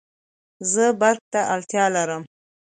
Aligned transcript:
زه 0.71 0.85
برق 0.99 1.21
ته 1.33 1.41
اړتیا 1.53 1.85
لرم 1.95 2.23